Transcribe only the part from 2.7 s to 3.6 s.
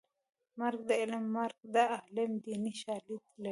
شالید لري